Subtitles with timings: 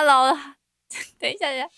[0.00, 0.32] ，Hello，
[1.18, 1.68] 等一下，等一下。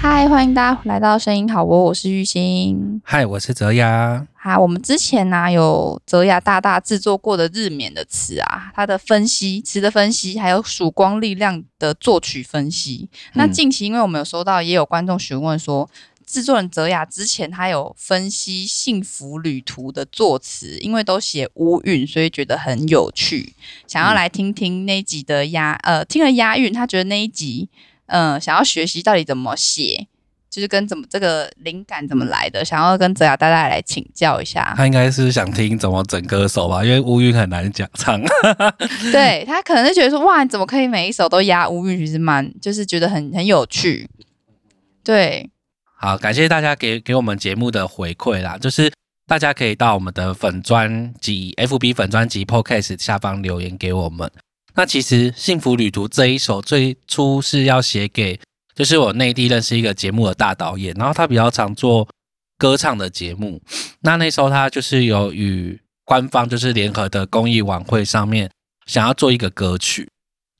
[0.00, 3.00] 嗨，欢迎大家来到声音好窝，我是玉兴。
[3.04, 4.26] 嗨，我是泽雅。
[4.34, 13.08] 好，我们之前呢、有泽雅大大制作过的日冕的词啊，它的分析词的分析，还有曙光力量的作曲分析。
[13.34, 15.88] 那嗯近期因为我们有收到，也有观众询问说，
[16.28, 23.54] 制作人泽雅之前他有分析《幸福旅途》的作词，因为都写乌韵，所以觉得很有趣，
[23.86, 27.70] 想要来听听那一集的押呃，听了押韵，他觉得那一集
[28.06, 30.06] 呃想要学习到底怎么写。
[30.50, 34.72] 就是跟怎么这个灵感怎么来的，想要跟泽雅大大来请教一下。
[34.78, 38.18] 他应该是想听怎么整歌手吧，因为乌韵很难讲唱。
[39.12, 44.08] 对他可能是觉得说，哇，你怎么可以每一首都押乌韵，其实蛮就是觉得很很有趣。
[45.04, 45.50] 对，
[46.00, 48.92] 好，感谢大家给给我们节目的回馈啦，就是
[49.26, 54.30] 大家可以到我们的粉专及 FB 粉专及 Podcast 下方留言给我们。
[54.76, 58.38] 那其实《幸福旅途》这一首最初是要写给，
[58.76, 62.08] 就是我内地认识一个节目的大导演，然后他比较常做
[62.56, 63.60] 歌唱的节目。
[64.02, 68.48] 那那时候他就是有与官方就是联合的公益晚会上面
[68.86, 70.08] 想要做一个歌曲。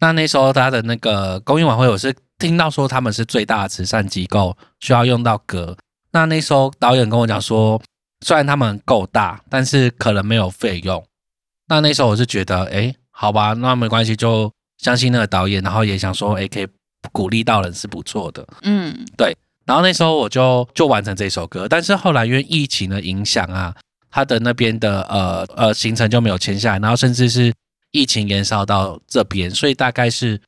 [0.01, 5.77] 那那时候他的那个公益晚会，我是听到说他们是最大的慈善机构，需要用到歌。
[6.13, 7.81] 那那时候导演跟我讲说，
[8.25, 11.05] 虽然他们够大，但是可能没有费用。
[11.69, 16.67] 那那时候我是觉得，哎，好吧，那没关系，就相信那个导演，然后也想说，哎，可以
[17.13, 18.47] 鼓励到人是不错的。
[18.63, 23.75] 嗯，对然后那时候我就就完成这首歌，但是后来因为疫情的影响啊，
[24.11, 27.53] 他的那边的呃呃行程就没有签下来，然后甚至是
[27.91, 30.41] 疫情延烧到这边，所以大概是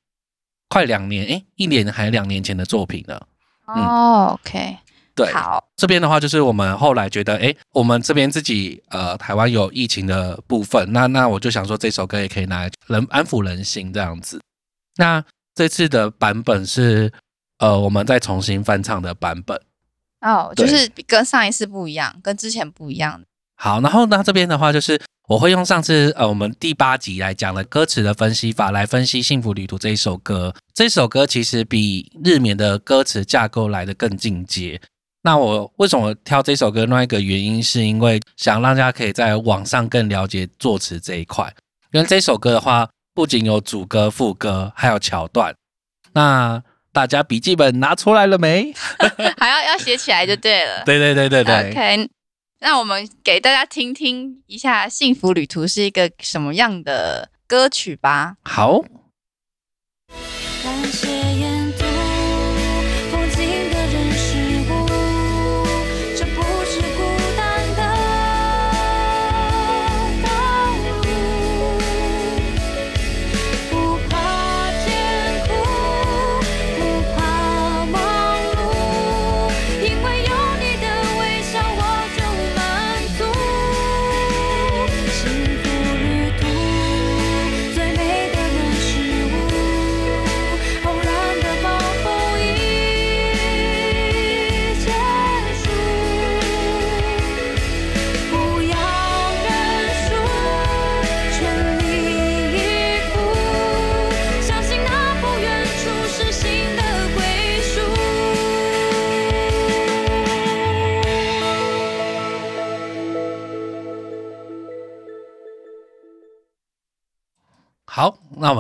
[0.71, 3.27] 快两年，诶，一年还两年前的作品了。
[3.67, 4.79] 哦，OK，
[5.15, 14.41] 对，好，这边的话就是我们后来觉得，哎，我们这边自己呃台湾有疫情的部分，那那我就想说这首歌也可以拿来人安抚人心这样子。
[14.97, 15.23] 那
[15.55, 17.13] 这次的版本是
[17.59, 19.61] 呃我们再重新翻唱的版本。
[20.21, 23.23] 哦，就是跟上一次不一样，跟之前不一样。
[23.63, 24.99] 好，然后呢，这边的话就是
[25.29, 30.55] 我会用上次呃我们第八集来讲的歌词的分析法来分析《幸福旅途》这一首歌。
[30.73, 34.81] 这首歌其实比日冕的歌词架构来的更进阶。
[35.23, 36.87] 那我为什么挑这首歌？
[36.87, 41.53] 另外一个原因是因为想让大家可以在网上更了解作词这一块。
[41.93, 45.55] 因为这首歌的话，不仅有主歌、副歌，还有桥段。
[46.15, 46.63] 那
[46.95, 48.73] 大家笔记本拿出来了没？
[49.37, 50.83] 还要要写起来就对了。
[50.89, 51.71] 对对对对对。
[51.71, 52.09] OK，
[52.63, 58.37] 那我们给大家听听一下《幸福旅途》是一个什么样的歌曲吧。
[58.43, 58.83] 好，
[60.63, 61.10] 感谢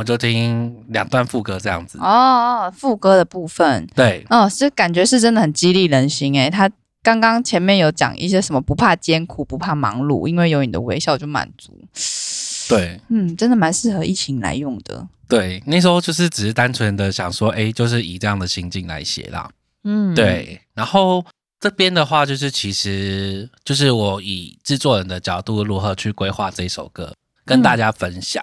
[0.00, 1.98] 我就听两段副歌这样子。
[1.98, 6.48] 哦，副歌的部分，对，哦，是感觉是真的很激励人心诶。
[6.48, 6.70] 他
[7.02, 11.78] 刚刚前面有讲一些什么不怕艰苦，不怕忙碌，因为有你的微笑就满足。
[12.70, 15.06] 对，嗯，真的蛮适合疫情来用的。
[15.28, 19.50] 对，那时候就是只是单纯的想说，哎，就是以这样的心境来写啦。
[19.84, 21.22] 嗯，，对，然后
[21.60, 27.12] 这边的话，就是其实就是我以制作人的角度如何去规划这首歌，
[27.44, 28.42] 跟大家分享。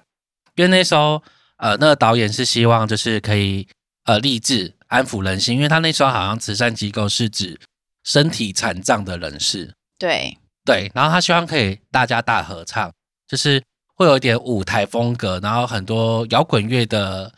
[0.55, 1.21] 因为那时候，
[1.57, 3.67] 呃，那个导演是希望就是可以
[4.05, 7.59] 呃励志安抚人心，因为他那时候好像慈善机构是指
[8.03, 12.91] 身体残障的人士，对，对，然后他希望可以大家大合唱，
[13.27, 13.61] 就是
[13.95, 17.33] 会有一点舞台风格，然后很多摇滚乐的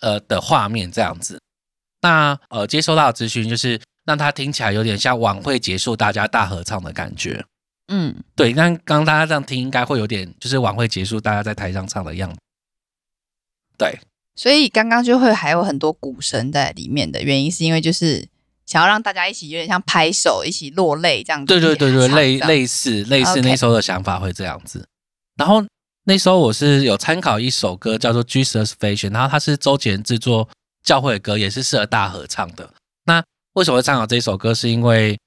[0.00, 1.40] 呃的画面这样子。
[2.02, 7.44] 那呃接收到的资讯就是让他听起来有点像晚会结束大家大合唱的感觉。
[7.92, 12.38] 嗯，对，但刚刚大家这样听，应该会有点就是晚会结束大家在台上唱的样子。
[13.80, 13.98] 对
[14.36, 18.26] 所以刚刚就会还有很多鼓声在里面的原因，是因为就是
[18.64, 21.46] 想要让大家一起有点像拍手，一起落泪这样子。
[21.46, 24.86] 对对对对，类类类似类似那时候的想法会这样子。
[25.36, 25.64] 然后
[26.04, 30.48] 那时候我是有参考一首歌叫做《Jesus Fashion》，然后它是周杰伦制作
[30.82, 32.72] 教会的歌，也是适合大合唱的。
[33.04, 33.22] 那
[33.54, 34.54] 为什么会参考这首歌？
[34.54, 35.18] 是因为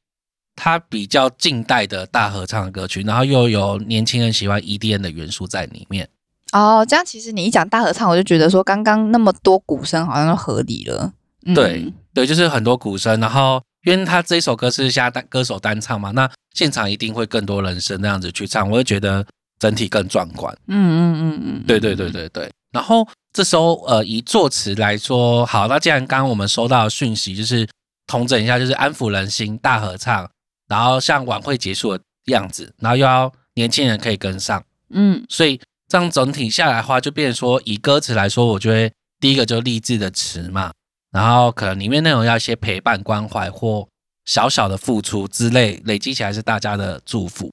[0.55, 6.09] 它比较近代的大合唱的歌曲，然后又有年轻人喜欢 EDM 的元素在里面。
[6.53, 11.11] 哦，这样其实你一讲大合唱，我就觉得说刚刚那么多鼓声好像都合理了。
[11.45, 19.25] 嗯对，对，就是很多鼓声，然后因为他这一首歌是下单歌手单唱嘛，那现场一定会更多人声那样子去唱，我会觉得
[19.59, 20.55] 整体更壮观。
[20.67, 22.49] 嗯嗯嗯嗯，对对对对对。
[22.71, 27.67] 然后这时候呃，以作词来说，好，那既然刚刚我们收到的讯息就是
[28.07, 30.29] 统整一下，就是安抚人心，大合唱，
[30.69, 35.59] 然后像晚会结束的样子，然后又要年轻人可以跟上，嗯所以
[35.93, 40.71] 这样整体下来的话，就变成说，以歌词来说，我觉得第一个就励志的词嘛，
[41.11, 43.87] 然后可能里面内容要一些陪伴、关怀或
[44.25, 47.51] 小小的付出之类，累积起来是大家的祝福。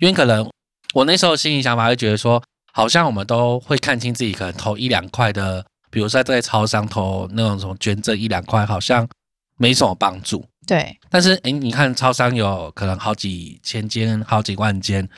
[0.00, 0.46] 因为可能
[0.92, 2.42] 我那时候心里想法会觉得说，
[2.74, 9.08] 好像我们都会看清自己可能投一两块的，比如说在超商投那种什么捐赠一两块，好像
[9.56, 10.44] 没什么帮助。
[10.66, 15.08] 对，但是诶，你看超商有可能好几千间、好几万间，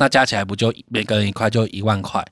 [0.00, 2.24] 那加起来不就每个人一块就一万块？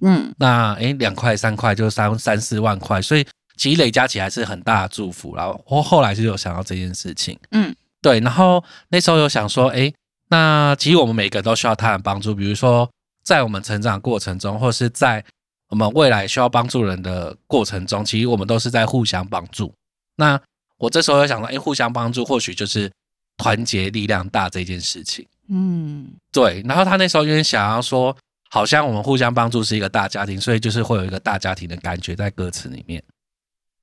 [0.00, 3.26] 嗯那诶两块三块就三三四万块，所以
[3.58, 5.36] 其实累加起来是很大的祝福。
[5.36, 9.92] 然后我后来就有想到这件事情，嗯对，然后那时候有想说，诶，
[10.30, 12.90] 那其实我们每个人都需要他人帮助，比如说
[13.22, 15.22] 在我们成长过程中，或是在
[15.68, 19.70] 我们未来需要帮助人的过程中，其实我们都是在互相帮助。
[20.16, 20.40] 那
[20.78, 22.90] 我这时候有想到，诶，互相帮助或许就是
[23.36, 25.26] 团结力量大这件事情。
[25.52, 28.16] 嗯对，然后他那时候因为想要说，
[28.50, 33.02] 好像我们互相帮助是一个大家庭，所以就是会有一个大家庭的感觉在歌词里面。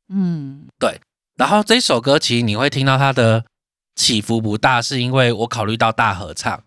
[0.10, 0.98] 嗯对
[1.36, 3.44] 然后这首歌其实你会听到它的
[3.96, 6.64] 起伏不大，是因为我考虑到大合唱，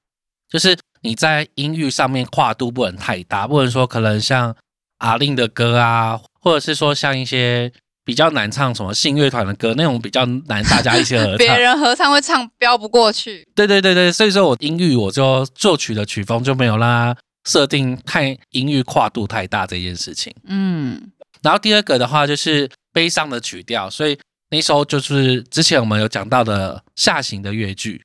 [0.49, 4.55] 就是你在音域上面跨度不能太大，不能说可能像
[4.99, 7.73] 阿令的歌啊，或者是说像一些
[8.11, 11.61] 比较难唱什么信乐团的歌那种比较难大家一起合唱别唱。
[11.61, 13.47] 人合唱会唱飙不过去。
[13.55, 17.17] 对对对对，所以说我音域我就作曲的曲风就没有让它
[17.49, 20.35] 设定太音域跨度太大这件事情。
[20.49, 21.01] 嗯
[21.41, 24.19] 然后第二个的话就是悲伤的曲调，所以
[24.51, 28.03] 那时候就是之前我们有讲到的下行的乐句。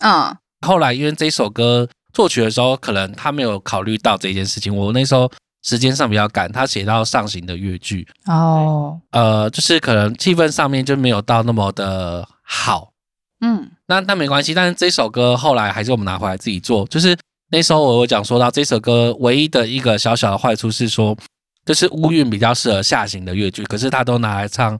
[0.00, 0.36] 嗯
[0.66, 5.32] 后来因为这首歌作曲的时候，可能他没有考虑到这件事情，我那时候
[5.62, 12.92] 时间上比较赶，他写到上行的乐句，哦呃，就是可能气氛上面就没有到那么的好。
[13.40, 16.86] 嗯那那没关系，但是这首歌后来还是我们拿回来自己做。
[16.86, 17.16] 就是
[17.50, 21.16] 那时候我有讲说到这首歌唯一的一个小小的坏处是说，
[21.64, 24.78] 就是乌韵比较适合下行的乐句，可是他都拿来唱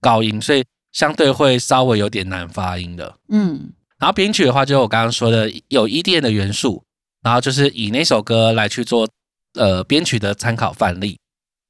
[0.00, 3.14] 高音，所以相对会稍微有点难发音的。
[3.28, 6.84] 嗯然后编曲的话，就是我刚刚说的有 EDM 的元素，
[7.22, 9.08] 然后就是以那首歌来去做
[9.56, 11.18] 呃编曲的参考范例。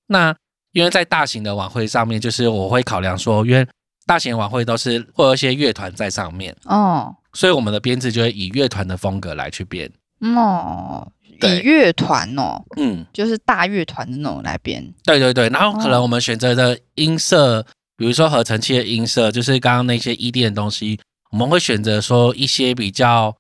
[0.06, 0.35] 那
[0.73, 3.67] 因为在大型的晚会上面，就是我会考量说，因为
[4.06, 6.55] 大型晚会都是会有一些乐团在上面。
[6.65, 9.91] 哦所以我们的编制就会以乐团的风格来去编。
[10.21, 11.06] 哦，
[11.43, 14.82] 以乐团哦，嗯，就是大乐团的那种来编。
[15.05, 15.49] 对对对。
[15.50, 17.62] 然后可能哦我们选择的音色，
[17.94, 20.99] 比如说合成器的音色，就是刚刚那些 ED 的东西，
[21.31, 23.37] 我们会选择说一些比较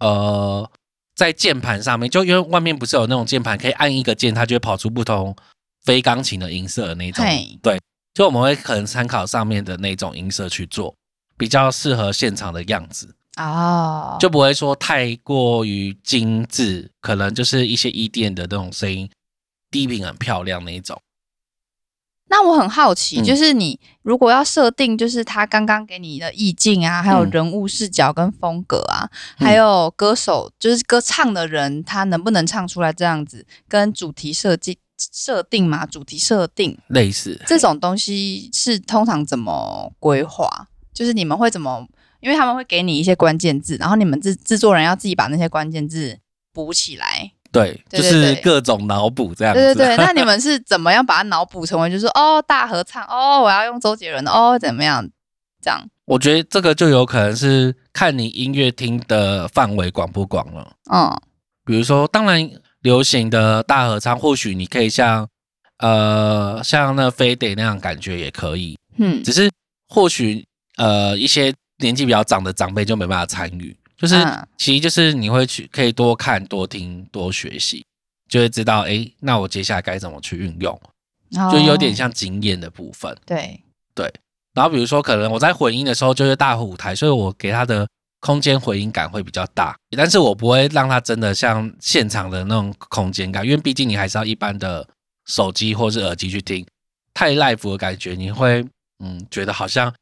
[0.00, 0.70] 呃，
[1.20, 5.36] 在键盘上面，就因为外面不是有那种键盘，可以按一个键，它就会跑出不同
[5.84, 7.58] 非钢琴的音色的那种嘿。
[7.62, 7.78] 对，
[8.14, 10.94] 就我们会可能参考上面的那种音色去做，
[11.36, 13.14] 比较适合现场的样子。
[13.36, 19.10] 哦，就不会说太过于精致，可能就是一些 EDM 的那种声音，
[19.70, 20.98] 低频很漂亮那一种。
[22.30, 34.78] 那我很好奇，嗯就是你如果要设定，就是他刚刚给你的意境啊，还有嗯人物视角跟风格啊，嗯还有歌手，就是歌唱的人，他能不能唱出来这样子，跟主题设计
[35.12, 40.68] 设定嘛，主题设定类似，这种东西是通常怎么规划？
[40.94, 41.86] 就是你们会怎么？
[42.20, 46.18] 因为他们会给你一些关键字，然后你们制制作人要自己把那些关键字
[46.52, 47.32] 补起来。
[47.52, 49.60] 对，就是各种脑补这样子。
[49.60, 55.02] 对对对，那你 们是怎么样把它脑补成为，就是哦大合唱哦，我要用周杰伦的哦怎么样
[55.60, 55.80] 这样？
[56.06, 60.72] 我觉得这个就有可能是看你音乐厅的范围广不广了。
[60.92, 61.20] 嗯
[61.66, 65.28] 比如说，当然流行的大合唱，或许你可以像
[65.78, 69.48] 呃像那飞得那样感觉也可以，嗯只是
[69.88, 70.44] 或许
[70.78, 74.48] 呃一些年纪比较长的长辈就没办法参与，就是、嗯。
[74.56, 77.84] 其实就是你会去可以多看、多听、多学习，
[78.28, 80.80] 就会知道诶，那我接下来该怎么去运用，
[81.52, 83.16] 就有点哦像经验的部分。
[83.24, 83.60] 对。
[83.92, 84.10] 对，
[84.54, 87.86] 然后比如说可能我在混音的时候就是大舞台，所以我给他的
[88.20, 94.86] 空间回音感会比较大，但是我不会让它真的像现场的那种空间感，因为毕竟你还是要一般的
[95.26, 96.64] 手机或是耳机去听，
[97.12, 98.64] 太 live 的感觉你会
[99.04, 99.92] 嗯觉得好像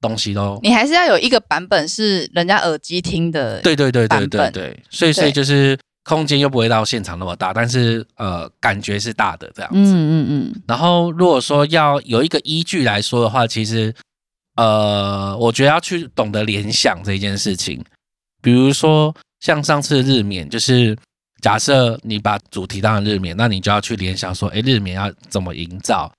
[0.00, 3.60] 东西都你还是要有一个版本是人家耳机听的。
[3.62, 9.76] 对对对对对对，所以所以就是空间又不会到现场那么大，但是呃感觉是大的这样子。
[9.78, 13.94] 嗯嗯嗯，然后如果说要有一个依据来说的话，其实
[14.56, 17.84] 呃，我觉得要去懂得联想这一件事情。
[18.40, 20.96] 比如说像上次日冕，就是
[21.42, 26.10] 假设你把主题当成日冕，那你就要去联想说，诶，日冕要怎么营造？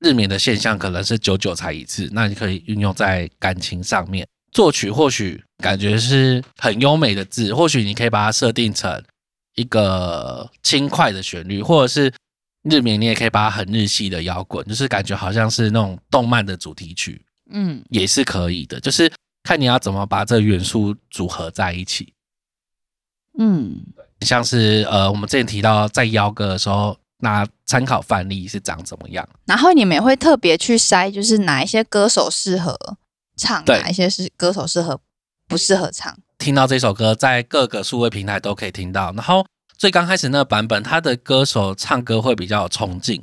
[0.00, 4.26] 日冕的现象可能是久久才一次，那你可以运用在感情上面。
[4.50, 9.02] 作曲或许感觉是很优美的字，或许你可以把它设定成
[9.56, 12.12] 一个轻快的旋律，或者是
[12.62, 18.80] 日冕，你也可以把它很日系的摇滚，就是感觉好像是那种动漫的主题曲，嗯也是可以的。
[18.80, 19.12] 就是
[19.42, 22.12] 看你要怎么把这元素组合在一起。
[23.38, 23.84] 嗯
[24.22, 29.28] 像是呃，我们之前提到在邀歌的时候，拿参考范例是长怎么样？
[29.46, 32.76] 然后你们也会特别去筛，就是哪一些歌手适合
[33.36, 35.00] 唱，哪一些是歌手适合
[35.48, 36.16] 不适合唱。
[36.38, 39.12] 听到这首歌，在各个数位平台都可以听到。
[39.12, 39.44] 然后
[39.76, 43.20] 最刚开始那个版本，他的歌手唱歌会比较有冲劲，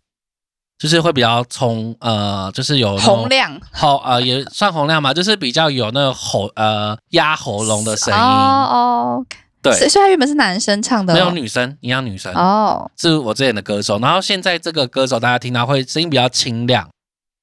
[0.78, 8.20] 就是会比较冲，呃，就是有洪亮好呃也算洪亮嘛，就是比较有那个喉呃压喉咙的声音。
[8.20, 9.26] 哦哦，
[9.66, 13.98] 对，所以所以他原本是男生唱的、哦，没有女生，一样女生，哦，是我之前的歌手。
[14.00, 16.88] 然后现在这个歌手大家听到会声音比较清亮，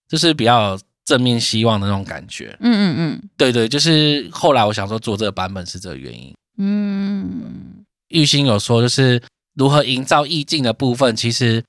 [0.08, 2.56] 就是比较有正面希望的那种感觉。
[2.60, 6.32] 嗯嗯嗯对对，就是后来我想说做这个版本是这个原因。
[6.58, 9.20] 嗯嗯玉兴有说，就是
[9.54, 11.64] 如何营造意境的部分，其实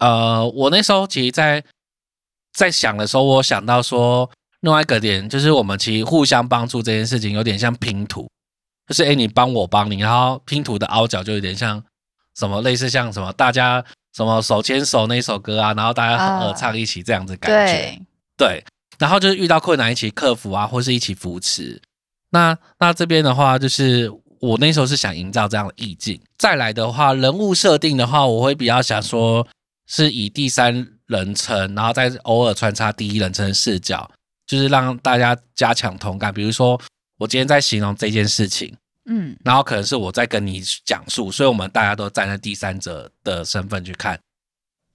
[0.00, 1.64] 呃，我那时候其实在
[2.52, 4.28] 在想的时候，我想到说
[4.60, 8.28] 另外一个点，就是我们其实互相帮助这件事情，有点像拼图，
[8.86, 11.82] 就是诶，你帮我帮你，然后拼图的凹角就有点像
[12.36, 17.72] 什么类似像什么大家什么手牵手那首歌啊，然后大家啊合唱一起这样子感觉。
[17.72, 18.02] 对，
[18.36, 18.64] 对，
[18.98, 21.80] 然后就是遇到困难一起克服啊，或是一起扶持。
[22.30, 24.10] 那那这边的话，就是
[24.40, 26.20] 我那时候是想营造这样的意境。
[26.36, 29.46] 再来的话，人物设定的话，我会比较想说
[29.86, 34.10] 是以第三人称，然后再偶尔穿插第一人称的视角，
[34.46, 36.34] 就是让大家加强同感。
[36.34, 36.78] 比如说，
[37.18, 44.18] 我今天在形容这件事情，嗯然后可能是我在跟你讲述，所以我们大家都站在第三者的身份去看。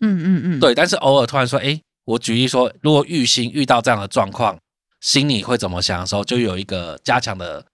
[0.01, 4.57] 嗯嗯嗯，对，但是偶尔突然说，诶，我举例说，如果玉心遇到这样的状况，
[5.01, 7.65] 心里会怎么想的时候，就有一个加强的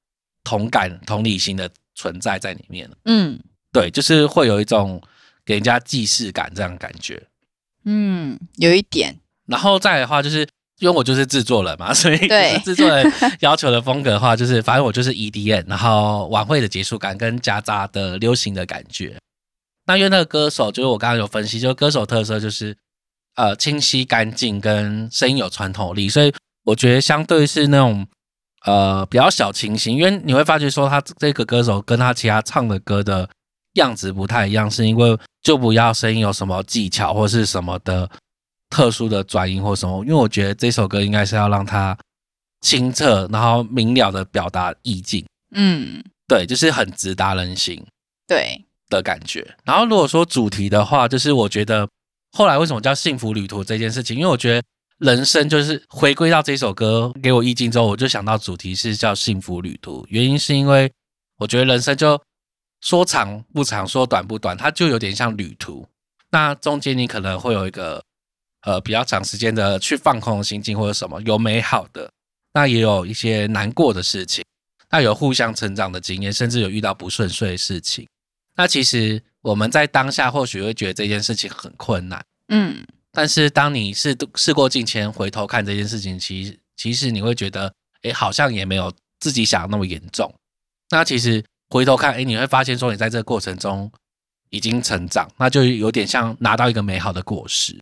[0.44, 2.98] 同感、同理心的存在在里面了。
[3.06, 3.40] 嗯
[3.72, 5.02] 对，就是会有一种
[5.44, 7.22] 给人家既视感这样的感觉。
[7.84, 10.48] 嗯，有一点，然后再来的话，就是
[10.86, 12.18] 因为我就是制作人嘛， 所以
[12.64, 19.18] 制作人要求的风格的话，就是反正我就是 EDM，然后晚会的结束感跟夹杂的流行的感觉。
[19.88, 22.78] 那因为那个歌手，就是我刚刚有分析，就是歌手特色就是
[23.36, 26.32] 呃清晰干净跟声音有穿透力，所以
[26.66, 28.06] 我觉得相对是那种
[28.66, 33.28] 呃比较小清新，因为你会发觉说他这个歌手跟他其他唱的歌的
[33.74, 38.08] 样子不太一样，是因为就不要声音有什么技巧或是什么的
[38.76, 41.98] 特殊的转音或什么，因为我觉得这首歌应该是要让它
[42.60, 47.82] 清澈，然后明了的表达意境，嗯，对，就是很直达人心
[48.28, 49.56] 对，的感觉。
[49.64, 51.88] 然后如果说主题的话，就是我觉得
[52.34, 54.62] 后来为什么叫幸福旅途这件事情，因为我觉得
[54.98, 60.92] 人生就是回归到这首歌给我意境之后，我就想到主题是叫幸福旅途，原因是因为
[61.38, 62.22] 我觉得人生就
[62.82, 65.88] 说长不长，说短不短，它就有点像旅途。
[66.30, 68.04] 那中间你可能会有一个
[68.66, 72.12] 呃比较长时间的去放空的心境或者什么，有美好的，
[72.54, 74.44] 那也有一些难过的事情，
[74.90, 78.08] 那有互相成长的经验，甚至有遇到不顺遂的事情。
[78.58, 90.34] 那其实我们在当下或许会觉得这件事情很困难，嗯但是当你事事过境迁，回头看这件事情，其实其实你会觉得，哎，好像也没有自己想的那么严重。
[90.90, 93.90] 那其实回头看，哎，你会发现说你在这个过程中
[94.50, 97.80] 已经成长，那就有点像拿到一个美好的果实。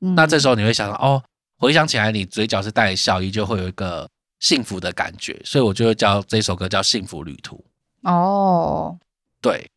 [0.00, 1.22] 嗯，那这时候你会想到，哦，
[1.58, 4.08] 回想起来，你嘴角是带着笑意，就会有一个
[4.40, 5.40] 幸福的感觉。
[5.44, 7.64] 所以我就会叫这首歌叫《幸福旅途》。
[8.10, 8.96] 哦，
[9.40, 9.68] 对，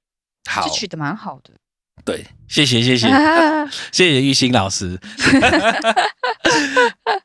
[0.50, 1.52] 好这，取的蛮好的，
[2.04, 3.08] 对，谢谢谢谢
[3.92, 5.00] 谢谢玉兴老师。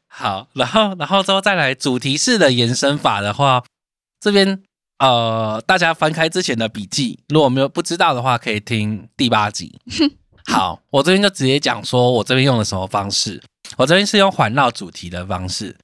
[0.09, 3.65] 好，然后然后之后再来主题式的延伸法的话，
[4.21, 4.63] 这边
[4.99, 9.81] 呃，大家翻开之前的笔记，如果没有不知道的话，可以听第八集。
[10.47, 13.43] 好，我这边就直接讲说我这边用了什么方式。
[13.77, 15.75] 我这边是用环绕主题的方式，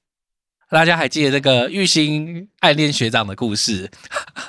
[0.69, 3.89] 大家还记得这个玉兴暗恋学长的故事？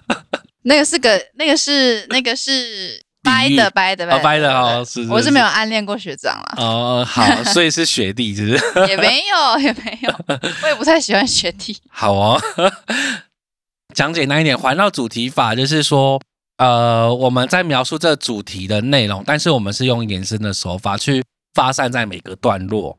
[0.62, 8.86] 那个是个，那个是那个是掰的掰的哦，掰的对哦，是我是没有暗恋过学长了，哦，好，所以是学弟，是不是？
[8.86, 10.14] 也没有也没有，
[10.62, 11.76] 我也不太喜欢学弟。
[11.90, 12.40] 好哦，
[13.94, 16.20] 讲简单一点，环绕主题法就是说，
[16.62, 21.20] 呃，我们在描述这主题的内容，但是我们是用延伸的手法去
[21.54, 22.96] 发散在每个段落，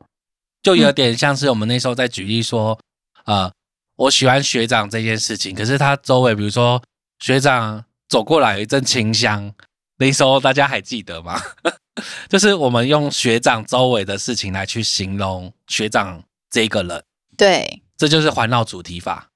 [0.62, 2.78] 就有点像是我们那时候在举例说，
[3.24, 3.50] 呃，
[3.96, 6.82] 我喜欢学长这件事情，可是他周围，比如说
[7.20, 9.50] 学长走过来有一阵清香，
[9.96, 11.40] 那时候大家还记得吗？
[12.28, 17.02] 就是我们用学长周围的事情来去形容学长这个人。
[17.34, 19.30] 对，这就是环绕主题法。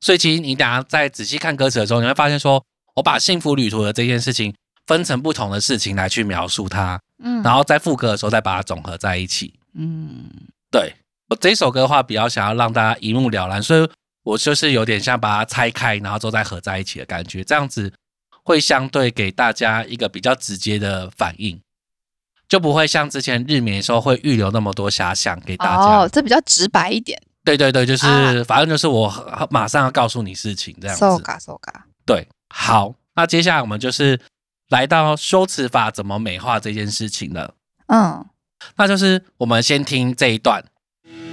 [0.00, 2.64] 所以其实你等下再仔细看歌词的时候，你会发现说，
[3.00, 4.54] 我把幸福旅途的这件事情
[4.86, 9.54] 分成不同的事情来去描述它，嗯然后在副歌的时候再把它总合在一起。
[9.72, 10.28] 嗯，
[10.70, 10.94] 对
[11.30, 13.88] 我这首歌的话，比较想要让大家一目了然，所以
[14.22, 17.90] 我就是有点像把它拆开，然后之后再合在一起的感觉，这样子
[18.42, 21.58] 会相对给大家一个比较直接的反应，
[22.50, 26.00] 就不会像之前日眠的时候会预留那么多遐想给大家。
[26.00, 27.18] 哦，这比较直白一点。
[27.44, 31.00] 对对对，就是、啊反正就是我马上要告诉你事情这样子。
[31.00, 34.20] so 嘎 so 嘎，对，好，那接下来我们就是
[34.68, 37.54] 来到修辞法怎么美化这件事情了。
[37.86, 38.26] 嗯，
[38.76, 40.64] 那就是我们先听这一段，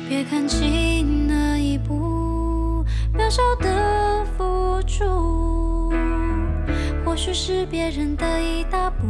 [0.07, 5.91] 别看清那一步渺小的付出，
[7.03, 9.05] 或许是别人的一大步。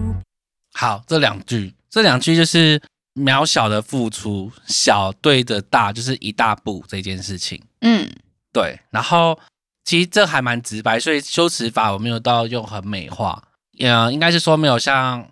[0.74, 2.82] 好，这两句，这两句就是
[3.16, 7.62] 渺小的付出，小对着大就是一大步这件事情。
[7.82, 8.10] 嗯，
[8.54, 9.40] 对，然后
[9.88, 13.42] 其实这还蛮直白，所以修辞法我没有到用很美化，
[13.80, 15.26] 呃，应该是说没有像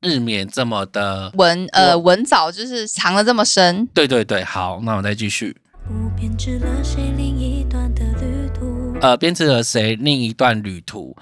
[0.00, 1.30] 日冕这么的。
[1.34, 3.86] 文呃文藻就是藏的这么深。
[3.94, 5.56] 对对对，好，那我再继续。
[5.86, 8.98] 不编织了谁另一段的旅途。
[9.00, 11.16] 呃，编织了谁另一段旅途？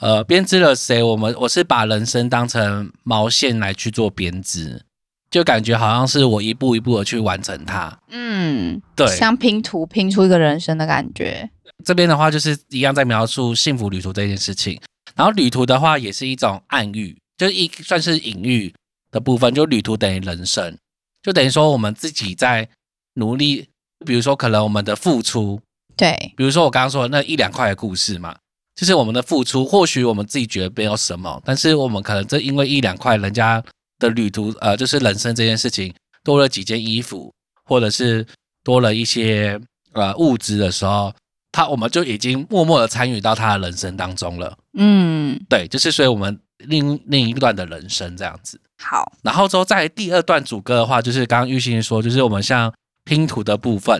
[0.00, 1.02] 呃，编织了谁？
[1.02, 4.84] 我们我是把人生当成毛线来去做编织，
[5.28, 7.98] 就感觉好像是我一步一步的去完成它。
[8.10, 11.50] 嗯，对像拼图拼出一个人生的感觉。
[11.84, 14.80] 这边的话就是一样在描述幸福旅途这件事情，
[15.14, 18.72] 然后旅途的话也是一种暗喻，就是一算是隐喻
[19.10, 20.76] 的部分，就旅途等于人生，
[21.22, 22.68] 就等于说我们自己在
[23.14, 23.68] 努力，
[24.04, 25.60] 比如说可能我们的付出，
[25.96, 28.36] 对，比如说我刚刚说的那一两块的故事嘛，
[28.74, 33.62] 就是我们的付出，或许我们自己觉得没有什么，但是我们可能这因为一两块人家
[33.98, 37.32] 的旅途，呃，就是人生这件事情多了几件衣服，
[37.64, 38.26] 或者是
[38.64, 39.58] 多了一些
[39.92, 41.14] 呃物质的时候，
[41.56, 44.58] 他我们就已经默默的参与到他的人生当中了。
[44.76, 48.60] 嗯，对，就是所以我们另另一段的人生这样子。
[48.76, 52.70] 好，然后之后在第二段主歌的话，就是刚刚玉兴说，就是我们像
[53.06, 53.98] 拼图的部分，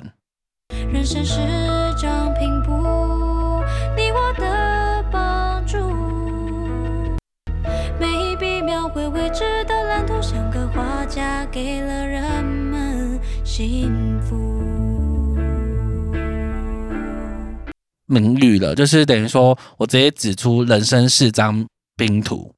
[0.92, 1.40] 人生是
[1.96, 2.72] 张拼布，
[3.96, 5.78] 你我的帮助。
[7.98, 14.05] 每一笔描绘未知的蓝图，像个画家，给了人们幸
[18.06, 21.66] 明喻了，就是等于说我直接指出人生是张
[21.96, 22.52] 拼图，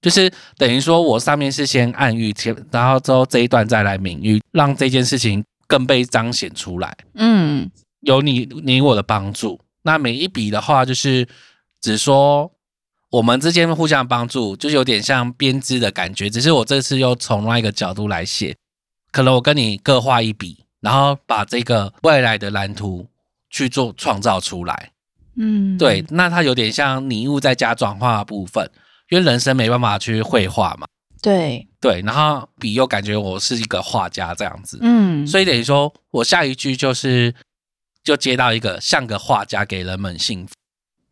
[0.00, 9.60] 就是等于说我上面是先暗喻，前然后之后这一段再来明喻，让这件事情更被彰显出来，嗯，有你你我的帮助。
[9.82, 11.26] 那每一笔的话，就是
[11.80, 12.50] 只说
[13.10, 18.56] 我们之间互相帮助，就是有点像编织的感觉，只是我这次又从另外一个角度来写，
[19.12, 23.06] 可能我跟你各画一笔，然后把这个未来的蓝图
[23.54, 24.90] 去做创造出来。
[25.36, 28.68] 嗯，对，，那它有点像拟物再加转化的部分，
[29.10, 30.88] 因为人生没办法去绘画嘛。
[31.22, 37.32] 对，对，然后笔又感觉我是一个画家这样子，嗯，所以等于说我下一句就是
[38.02, 40.52] 就接到一个像个画家给人们幸福。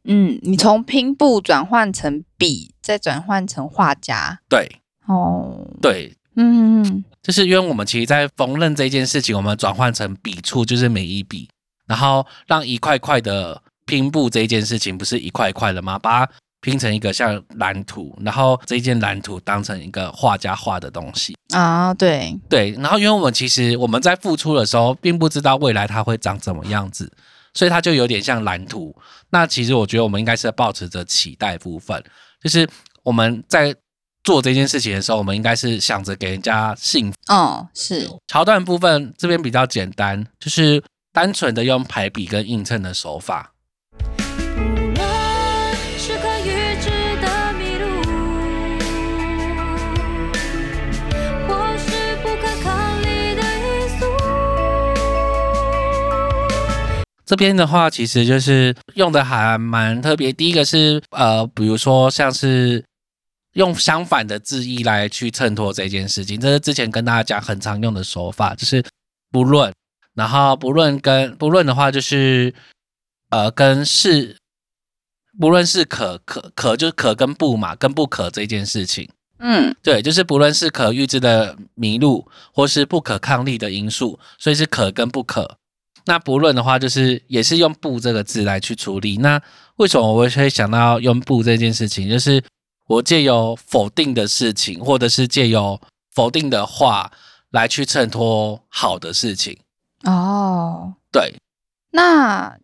[0.05, 4.41] 嗯，你从拼布转换成笔，再转换成画家。
[4.49, 4.69] 对。
[5.07, 11.49] 哦，对，嗯，就是因为我们其实，在缝纫这件事情，我们转换成笔触，就是每一笔，
[11.87, 15.99] 然后让一块块的拼布这一件事情，不是一块一块的吗？
[15.99, 21.37] 把它拼成一个像蓝图，然后这一件蓝图当成一个画家画的东西。
[21.53, 27.11] 啊，对，对，然后因为我们其实我们在付出的时候，并不知道未来它会长怎么样子，
[27.53, 28.95] 所以它就有点像蓝图。
[29.31, 32.03] 那其实我觉得我们应该是保持着期待部分，
[32.40, 32.68] 就是
[33.03, 33.75] 我们在
[34.23, 37.18] 做这件事情的时候，我们应该是想着给人家幸福。
[37.27, 40.81] 哦，是，桥段部分这边比较简单，就是
[41.14, 43.53] 单纯的用排比跟映衬的手法。
[43.98, 44.61] 无
[44.94, 45.05] 论
[45.98, 46.88] 是可预知
[47.20, 47.85] 的迷路，
[51.46, 54.07] 或是不可抗力的因素，
[57.27, 60.33] 这边的话，其实就是用的还蛮特别。
[60.33, 62.83] 第一个是呃，比如说像是
[63.53, 68.83] 用相反的字义来去衬托这件事情，这是之前跟大家讲很常用的手法，就是
[69.31, 69.70] 不论，
[70.14, 72.55] 然后不论跟不论的话，就是
[73.31, 74.37] 呃跟是，
[75.38, 79.09] 不论是可可可就是可跟不嘛，跟不可这件事情。
[79.38, 85.57] 嗯对，就是不论是可预知的迷路，或是不可抗力的因素，所以是可跟不可。
[86.05, 89.16] 那不论的话，就是也是用“不”这个字来去处理。
[89.18, 89.40] 那
[89.77, 92.09] 为什么我会想到用“不”这件事情？
[92.09, 92.42] 就是
[92.87, 95.81] 我借由否定的事情，或者是借由
[96.12, 97.11] 否定的话
[97.51, 99.57] 来去衬托好的事情。
[100.05, 101.37] 哦，对，
[101.91, 102.57] 那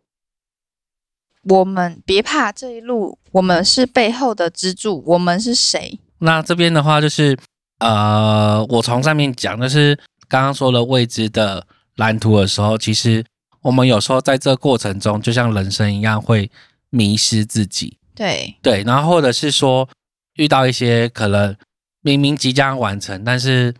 [1.44, 5.98] 我们别怕这一路，我们是背后的支柱，我们是谁？
[6.18, 7.38] 那这边的话就是，
[7.78, 9.98] 呃，我从上面讲，就是
[10.28, 13.24] 刚刚说了未知的蓝图的时候，其实
[13.62, 16.50] 我们有时候在这过程中，就像人生一样，会
[16.90, 19.88] 迷失自己，对，对，然后或者是说
[20.34, 21.56] 遇到一些可能
[22.02, 23.74] 明明即将完成，但是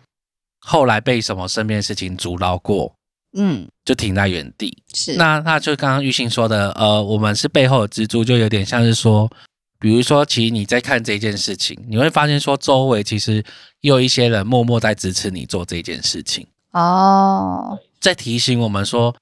[0.61, 2.95] 后来被什么身边的事情阻挠过，
[3.35, 4.77] 嗯，就停在原地。
[4.95, 9.31] 是，那那就刚刚玉兴说的，呃，我们是背后的支柱，就有点像是说，
[9.79, 13.37] 比如说，其实你在看这件事情，你会发现说，周围其实
[13.81, 19.15] 也有一些人默默在支持你做这件事情，哦，在提醒我们说，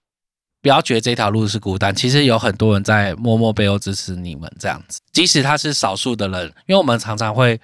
[0.62, 7.60] 不要觉得这条路是孤单，其实有很多人在默默背后支持你们这样子，即使他是少数的人，因为我们常常会，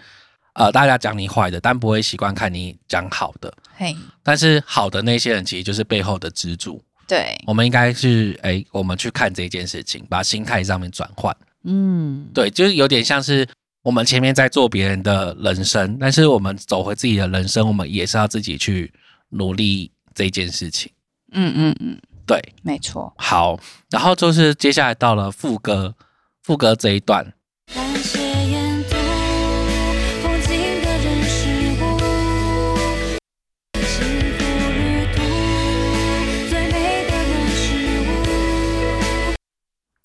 [0.55, 6.81] 呃，大家讲你坏的，但不会习惯看你讲好的，嘿，但是好的那些人其实就是背后的支柱。
[7.09, 11.37] 对，我们应该是哎，我们去看这件事情，把心态上面转换。
[11.65, 13.45] 嗯，对，就是有点像是
[13.83, 18.93] 我们前面在做别人的人生，但是我们走回自己的人生，我们也是要自己去
[19.31, 20.93] 努力这件事情。
[21.33, 23.59] 嗯嗯嗯，对，没错，好，
[23.91, 25.97] 然后就是接下来到了副歌，
[26.41, 27.35] 副歌这一段，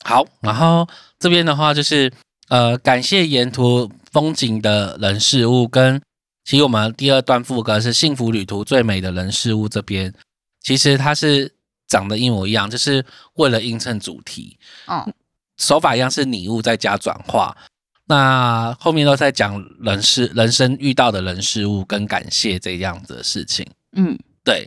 [0.07, 0.87] 好，然后
[1.19, 2.09] 这边的话就是
[2.47, 6.01] 呃，感谢沿途风景的人事物，跟
[6.45, 10.13] 其实我们第二段副歌是幸福旅途最美的人事物这边，
[10.61, 11.53] 其实它是
[11.89, 15.13] 长得一模一样，就是为了映衬主题，嗯，
[15.57, 17.53] 手法一样是拟物再加转化。
[18.05, 23.67] 那后面都在讲人事人生遇到的人事物跟感谢这样子的事情，
[23.97, 24.65] 嗯，对，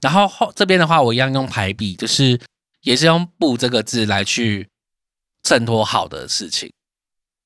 [0.00, 2.40] 然后后这边的话，我一样用排比，就是
[2.82, 4.68] 也是用“不”这个字来去
[5.42, 6.72] 衬托好的事情。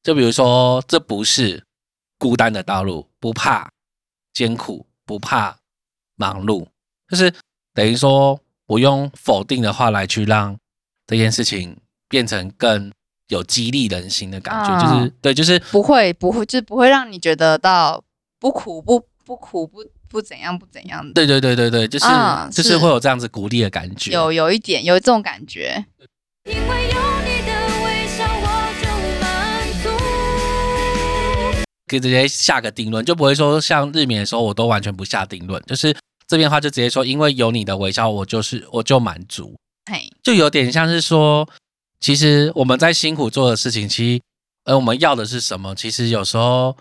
[0.02, 1.64] 就比如说，这不是
[2.18, 3.70] 孤单的道路，不怕
[4.32, 5.58] 艰苦，不怕
[6.16, 6.66] 忙碌，
[7.08, 7.32] 就是
[7.72, 10.56] 等于说我用否定的话来去让
[11.06, 11.76] 这件事情
[12.08, 12.92] 变成更
[13.28, 18.02] 有激励人心的感觉，就是啊对，就是不会不会，就是不会让你觉得到
[18.38, 24.10] 不苦不不苦不不怎样不怎样的，对对对对对，就是、啊就是是会有这样子鼓励的感觉。
[24.10, 25.86] 有有一点有这种感觉，
[26.44, 28.46] 因为有你的微笑，我
[28.82, 28.86] 就
[29.22, 29.88] 满足。
[31.86, 35.96] 可以直接下个定论，就不会说像日冕的时候我都完全不下定论，就是
[36.28, 39.56] 这边的话就直接说，因为有你的微笑，我就是我就满足，
[39.90, 41.48] 嘿，就有点像是说，
[42.00, 44.22] 其实我们在辛苦做的事情，其实
[44.66, 45.74] 而我们要的是什么？
[45.74, 46.76] 其实有时候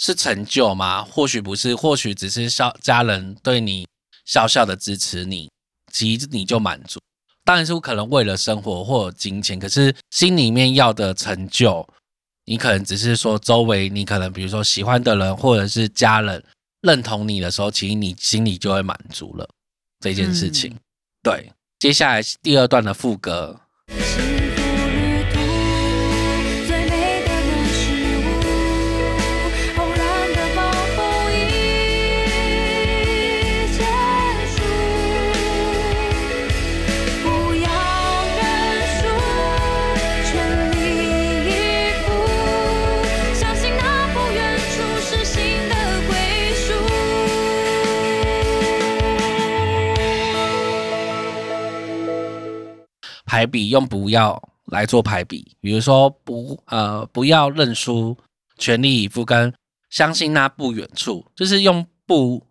[0.00, 3.86] 是成就吗，或许不是，或许只是笑家人对你
[4.24, 5.50] 笑笑的支持你，
[5.92, 6.98] 其实你就满足。
[7.44, 11.86] 当然是可能为了生活或者金钱，可是心里面要的成就，
[12.46, 16.42] 你可能只是说周围你可能比如说喜欢的人或者是家人
[16.80, 19.46] 认同你的时候，其实你心里就会满足了
[20.00, 20.74] 这件事情。
[21.22, 23.60] 对，接下来第二段的副歌，
[53.30, 58.16] 排比用不要来做排比，比如说不呃不要认输，
[58.58, 59.54] 全力以赴跟
[59.88, 62.44] 相信那不远处，就是用不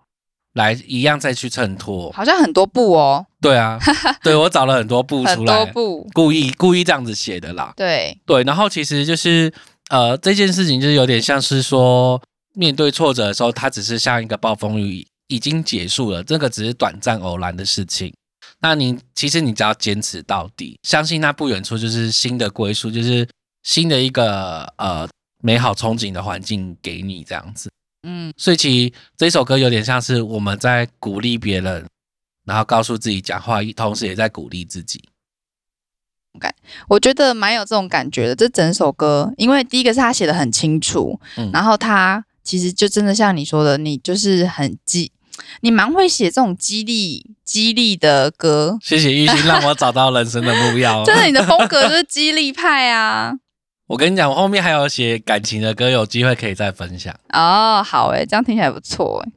[0.53, 2.09] 来一样再去衬托。
[2.13, 3.77] 好像很多不哦，对啊，
[4.23, 5.69] 对我找了很多不出来，
[6.13, 7.73] 故意故意这样子写的啦。
[7.75, 9.53] 对，对，然后其实就是
[9.89, 12.21] 呃，这件事情就是有点像是说，
[12.53, 18.13] 面对挫折的时候，它只是像一个暴风雨已经结束了，这个只是短暂偶然的事情。
[18.61, 23.27] 那你其实你只要坚持到底，相信那不远处就是新的归宿，就是
[23.63, 25.07] 新的一个呃
[25.41, 27.69] 美好憧憬的环境给你这样子。
[28.03, 31.85] 嗯，所以其实这首歌有点像是我们在鼓励别人，
[32.45, 35.03] 然后告诉自己讲话，同时也在鼓励自己。
[36.87, 38.35] 我觉得蛮有这种感觉的。
[38.35, 45.11] 这整首歌，因为第一个是他写的很清楚，嗯然后他其实就真的像你说的，你就是很激，
[45.61, 51.03] 你蛮会写这种激励激励的歌，谢谢玉兴让我找到人生的目标。
[51.05, 53.33] 真的你的风格就是激励派啊。
[53.87, 57.11] 我跟你讲，我后面还有写感情的歌，有机会可以再分享。
[57.33, 59.31] 哦，好诶，这样听起来不错诶。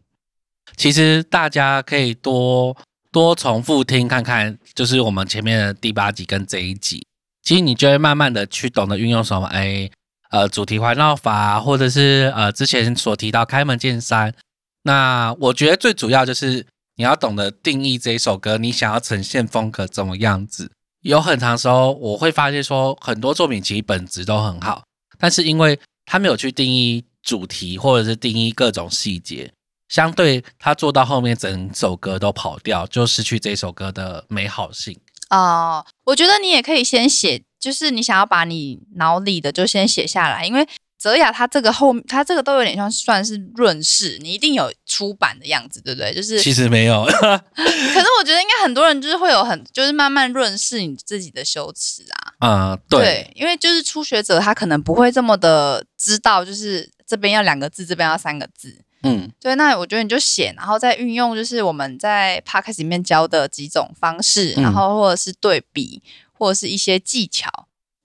[0.77, 2.77] 其实大家可以多
[3.11, 7.07] 多重复听看看，就是我们前面的第八集跟这一集，
[7.43, 9.91] 其实你就会慢慢的去懂得运用什么，哎，
[10.31, 14.35] 呃，主题环绕法，或者是呃之前所提到开门见山。
[14.83, 16.67] 那我觉得最主要就是
[16.97, 20.71] 你要懂得定义这一首歌，你想要呈现风格怎么样子。
[21.03, 24.85] 有很长时候我会发现说，很多作品其实本质都很好，
[25.19, 29.53] 但是因为他没有去定义主题，或者是定义各种细节，
[29.89, 34.99] 相对他做到后面整首歌都跑调，就失去这首歌的美好性。
[35.31, 40.69] 哦，我觉得你也可以先写，就是你想要把你脑里的就先写下来，因为
[41.03, 46.15] 泽雅他这个后，他这个都有点像算是润饰，你一定有出版的样子，对不对？
[46.15, 52.71] 就是，其实没有，可是我觉得应该很多人就是会有很，就是慢慢润饰你自己的修辞啊。
[52.71, 58.85] 嗯，对，因为就是初学者他可能不会这么的知道，就是这边要两个字，这边要三个字。
[59.03, 66.01] 嗯，对，那我觉得你就写，然后再运用就是我们在 podcast 里面教的几种方式，嗯然后或者是对比，
[66.33, 67.51] 或者是一些技巧，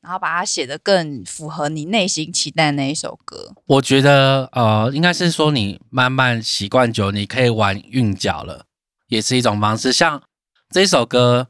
[0.08, 3.54] 然后把它写得更符合你内心期待那一首歌。
[3.66, 8.64] 我觉得呃，应该是说你慢慢习惯久，你可以玩韵脚了，
[9.10, 9.92] 也是一种方式。
[9.92, 10.24] 像
[10.70, 11.50] 这首歌，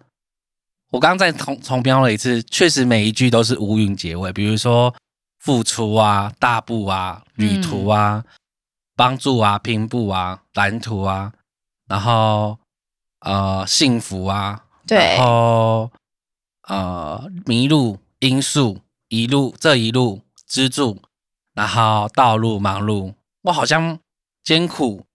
[0.89, 4.91] 我刚刚再重重标了一次，确实每一句都是无韵结尾，比如说
[5.37, 8.25] 付出啊、大步啊、旅途啊、
[8.95, 11.31] 帮助啊、拼布啊、蓝图啊，
[11.87, 12.57] 然后
[13.19, 15.91] 呃幸福啊，对然后
[16.67, 21.01] 呃迷路因素一路这一路支柱，
[21.53, 23.99] 然后道路忙碌，我好像
[24.43, 25.05] 艰苦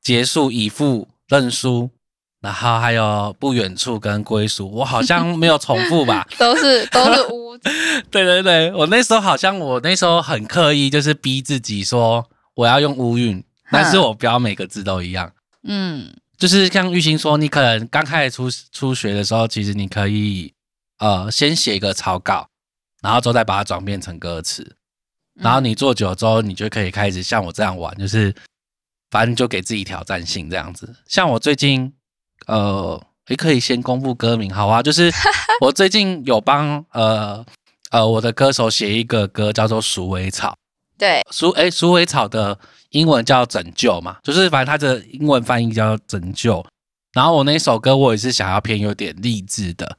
[0.00, 1.90] 结束以赴认输，
[2.40, 6.26] 然后还有不远处跟归属，我好像没有重复吧？
[6.38, 7.56] 都是都是污，
[8.10, 15.32] 对对对，我那时候好像我那时候很刻意，就是逼自己说我要用乌韵，但是我不要每个字都一样。
[15.62, 16.12] 嗯。
[16.38, 20.52] 就是像玉兴说，你可能刚开始初初学的时候，其实你可以
[21.02, 22.46] 呃先写一个草稿，
[23.02, 24.76] 然后之后再把它转变成歌词，
[25.34, 28.32] 然后你做久了之后，你就可以开始像我这样玩，就是
[29.10, 30.94] 反正就给自己挑战性这样子。
[31.08, 31.92] 像我最近
[32.46, 35.10] 呃也可以先公布歌名，好啊，就是
[35.60, 37.44] 我最近有帮呃
[37.90, 40.50] 呃我的歌手写一个歌，叫做《鼠尾草》。
[40.96, 42.56] 对，鼠诶，鼠尾草的
[42.90, 46.64] 英文叫拯救嘛，就是反正它的英文翻译叫拯救。
[47.12, 49.98] 然后我那首歌我也是想要偏有点励志的，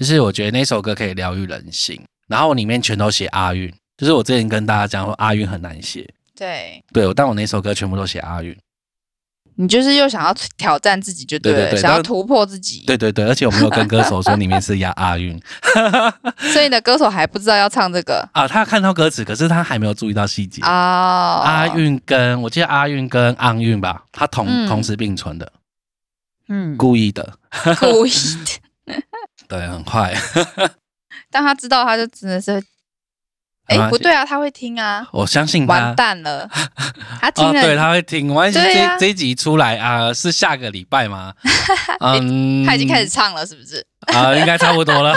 [0.00, 2.00] 就是我觉得那首歌可以疗愈人心。
[2.26, 8.56] 然后我里面全都写阿韵，就是我之前跟大家讲说阿韵很难写，对对，但我那首歌全部都写阿韵。
[9.56, 12.82] 你就是又想要挑战自己，就对了，对对对想要突破自己。
[12.86, 15.38] 对对对，而且我没有跟歌手说里面是押阿韵
[16.54, 20.62] 所以你的歌手还不知道要唱这个啊，他看到歌词，可是他还没有注意到细节。
[20.62, 21.42] 啊。
[21.44, 25.52] 阿，韵跟我记得阿韵跟昂韵吧，他同、嗯同时并存的，
[26.48, 27.34] 嗯，故意的，
[27.80, 28.69] 故意的。
[29.48, 30.14] 对，很快。
[31.30, 32.62] 当他知道，他就只能是，
[33.66, 35.94] 哎、不对啊，他会听啊，我相信完。
[35.94, 36.48] 蛋了，
[37.20, 38.34] 他听哦，了，对，他会听。
[38.34, 38.60] 完这、
[38.98, 41.34] 这一集出来啊、是下个礼拜吗？
[42.00, 43.84] 嗯，他已经开始唱了，是不是？
[44.12, 45.14] 啊、应该差不多了。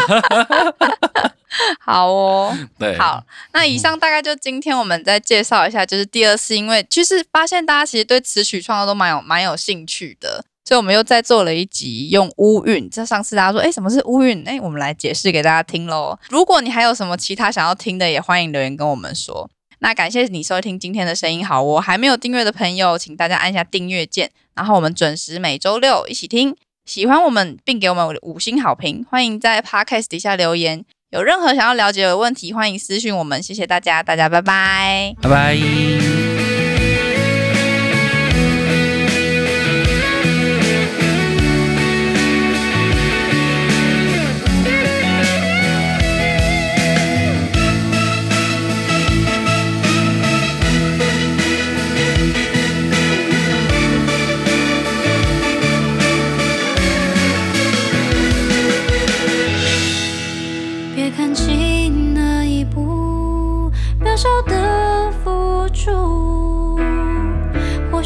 [1.79, 12.89] 好哦，对，好，那以上大概就今天我们再介绍一下，就是第二次，因为就是发现大家其实对词曲创作都蛮有蛮有兴趣的，所以我们又再做了一集用乌韵。
[12.89, 14.43] 这上次大家说，哎，什么是乌韵？
[14.47, 16.17] 哎，我们来解释给大家听喽。
[16.29, 19.49] 如果你还有什么其他想要听的，也欢迎留言跟我们说。
[19.79, 26.55] 那感谢你收听今天的声音好我，还没有订阅的朋友，请大家按下订阅键，然后我们准时每周六一起听。
[26.85, 30.85] 喜欢我们并给我们五星好评，欢迎在 Podcast 底下留言。
[31.11, 33.43] 有任何想要了解的问题，欢迎私讯我们。
[33.43, 35.15] 谢谢大家，大家拜拜。
[35.21, 36.32] 拜拜。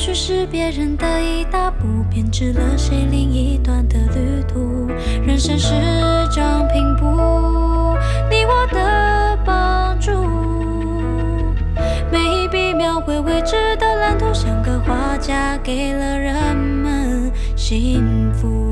[0.07, 4.87] 只是别人的一大步编织了谁另一段的旅途。
[5.21, 5.73] 人生是
[6.33, 7.03] 张平图
[8.31, 10.13] 你我的帮助。
[12.09, 18.66] 每一笔描绘未知的蓝图像个画家给了人们幸福。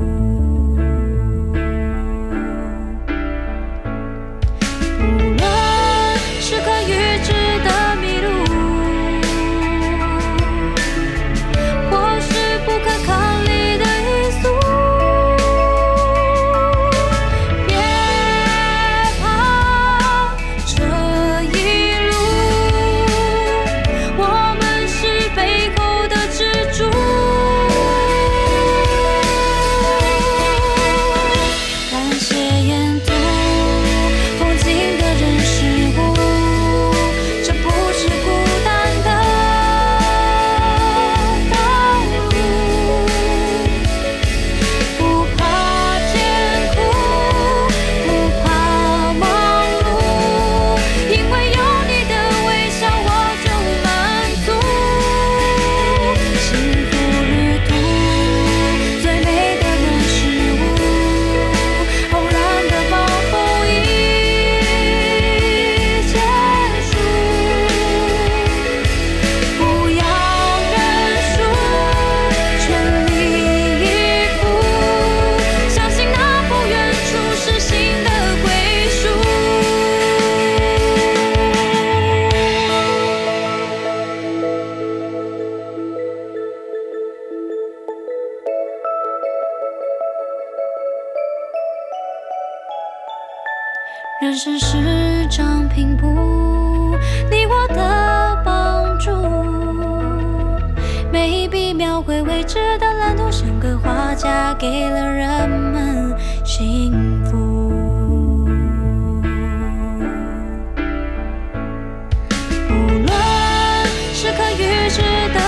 [114.88, 115.02] 值
[115.34, 115.45] 得